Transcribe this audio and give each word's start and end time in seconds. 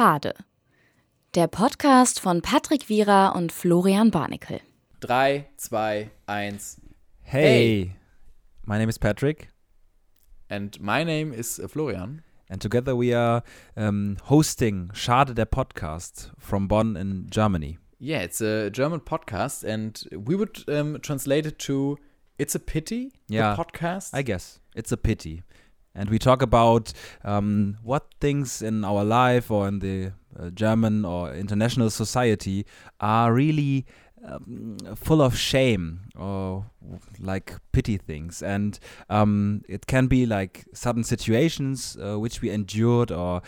Schade. 0.00 0.32
Der 1.34 1.46
Podcast 1.46 2.20
von 2.20 2.40
Patrick 2.40 2.88
Wierer 2.88 3.34
und 3.36 3.52
Florian 3.52 4.10
Barnikel. 4.10 4.62
3, 5.00 5.44
2, 5.58 6.10
1. 6.24 6.80
Hey, 7.20 7.42
Hey. 7.42 7.96
my 8.64 8.78
name 8.78 8.88
is 8.88 8.98
Patrick, 8.98 9.48
And 10.48 10.80
my 10.80 11.04
name 11.04 11.34
is 11.34 11.60
uh, 11.60 11.68
Florian. 11.68 12.22
and 12.48 12.62
together 12.62 12.96
we 12.96 13.14
are 13.14 13.42
um, 13.76 14.16
hosting 14.30 14.88
Schade 14.94 15.34
der 15.34 15.44
Podcast 15.44 16.30
from 16.38 16.66
Bonn 16.66 16.96
in 16.96 17.26
Germany. 17.28 17.76
Yeah, 17.98 18.22
it's 18.22 18.40
a 18.40 18.70
German 18.70 19.00
podcast, 19.00 19.64
and 19.64 20.02
we 20.12 20.34
would 20.34 20.64
um, 20.66 20.98
translate 21.02 21.44
it 21.44 21.58
to 21.66 21.98
It's 22.38 22.54
a 22.54 22.58
Pity, 22.58 23.12
Yeah, 23.28 23.54
the 23.54 23.62
podcast. 23.62 24.14
I 24.14 24.22
guess 24.22 24.60
it's 24.74 24.92
a 24.92 24.96
pity. 24.96 25.42
And 25.94 26.08
we 26.08 26.18
talk 26.18 26.42
about 26.42 26.92
um, 27.24 27.78
what 27.82 28.06
things 28.20 28.62
in 28.62 28.84
our 28.84 29.04
life 29.04 29.50
or 29.50 29.66
in 29.68 29.80
the 29.80 30.12
uh, 30.38 30.50
German 30.50 31.04
or 31.04 31.34
international 31.34 31.90
society 31.90 32.64
are 33.00 33.32
really 33.32 33.86
um, 34.24 34.76
full 34.94 35.20
of 35.20 35.36
shame 35.36 36.00
or 36.16 36.66
like 37.18 37.56
pity 37.72 37.96
things. 37.96 38.42
And 38.42 38.78
um, 39.08 39.62
it 39.68 39.86
can 39.86 40.06
be 40.06 40.26
like 40.26 40.64
sudden 40.72 41.02
situations 41.02 41.96
uh, 42.00 42.18
which 42.18 42.40
we 42.40 42.50
endured 42.50 43.10
or 43.10 43.42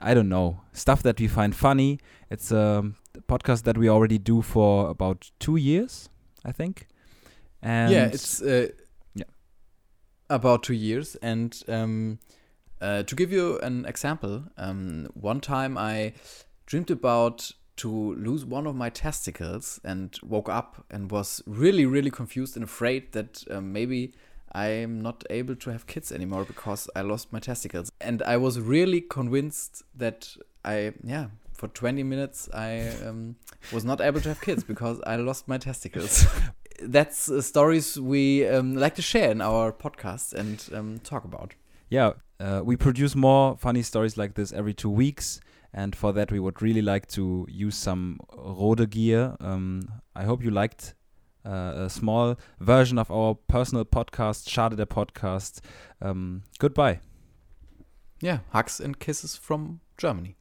I 0.00 0.14
don't 0.14 0.28
know, 0.28 0.60
stuff 0.72 1.02
that 1.04 1.20
we 1.20 1.28
find 1.28 1.54
funny. 1.54 2.00
It's 2.28 2.50
a 2.50 2.92
podcast 3.28 3.62
that 3.64 3.78
we 3.78 3.88
already 3.88 4.18
do 4.18 4.42
for 4.42 4.90
about 4.90 5.30
two 5.38 5.56
years, 5.56 6.08
I 6.44 6.52
think. 6.52 6.88
And 7.62 7.92
yeah, 7.92 8.06
it's 8.06 8.42
uh. 8.42 8.68
About 10.30 10.62
two 10.62 10.74
years. 10.74 11.16
And 11.16 11.62
um, 11.68 12.18
uh, 12.80 13.02
to 13.02 13.14
give 13.14 13.30
you 13.30 13.58
an 13.58 13.84
example, 13.84 14.44
um, 14.56 15.08
one 15.14 15.40
time 15.40 15.76
I 15.76 16.14
dreamed 16.66 16.90
about 16.90 17.50
to 17.76 18.14
lose 18.14 18.44
one 18.44 18.66
of 18.66 18.74
my 18.74 18.90
testicles 18.90 19.80
and 19.84 20.18
woke 20.22 20.48
up 20.48 20.84
and 20.90 21.10
was 21.10 21.42
really, 21.46 21.86
really 21.86 22.10
confused 22.10 22.56
and 22.56 22.64
afraid 22.64 23.12
that 23.12 23.44
um, 23.50 23.72
maybe 23.72 24.12
I'm 24.52 25.00
not 25.00 25.24
able 25.30 25.56
to 25.56 25.70
have 25.70 25.86
kids 25.86 26.12
anymore 26.12 26.44
because 26.44 26.88
I 26.94 27.02
lost 27.02 27.32
my 27.32 27.38
testicles. 27.38 27.90
And 28.00 28.22
I 28.22 28.36
was 28.36 28.60
really 28.60 29.00
convinced 29.00 29.82
that 29.96 30.36
I, 30.64 30.92
yeah, 31.02 31.28
for 31.60 31.68
20 31.68 32.02
minutes 32.02 32.48
I 32.54 32.88
um, 33.06 33.36
was 33.70 33.84
not 33.84 34.00
able 34.00 34.20
to 34.22 34.28
have 34.30 34.40
kids 34.40 34.64
because 34.64 34.98
I 35.06 35.16
lost 35.16 35.46
my 35.46 35.58
testicles. 35.58 36.26
That's 36.82 37.30
uh, 37.30 37.42
stories 37.42 38.00
we 38.00 38.48
um, 38.48 38.74
like 38.74 38.94
to 38.94 39.02
share 39.02 39.30
in 39.30 39.42
our 39.42 39.70
podcast 39.70 40.32
and 40.32 40.66
um, 40.72 40.98
talk 41.04 41.24
about. 41.24 41.54
yeah, 41.90 42.12
uh, 42.38 42.62
we 42.64 42.76
produce 42.76 43.14
more 43.14 43.58
funny 43.58 43.82
stories 43.82 44.16
like 44.16 44.34
this 44.34 44.52
every 44.52 44.72
two 44.72 44.88
weeks. 44.88 45.40
And 45.72 45.94
for 45.94 46.12
that, 46.14 46.32
we 46.32 46.40
would 46.40 46.62
really 46.62 46.82
like 46.82 47.06
to 47.08 47.46
use 47.48 47.76
some 47.76 48.18
Røde 48.32 48.88
gear. 48.88 49.36
Um, 49.40 49.82
I 50.16 50.24
hope 50.24 50.42
you 50.42 50.50
liked 50.50 50.94
uh, 51.44 51.84
a 51.86 51.90
small 51.90 52.36
version 52.58 52.98
of 52.98 53.10
our 53.10 53.34
personal 53.34 53.84
podcast, 53.84 54.48
Schade 54.48 54.76
der 54.76 54.86
Podcast. 54.86 55.60
Um, 56.00 56.42
goodbye. 56.58 57.00
Yeah, 58.20 58.38
hugs 58.50 58.80
and 58.80 58.98
kisses 58.98 59.36
from 59.36 59.80
Germany. 59.96 60.36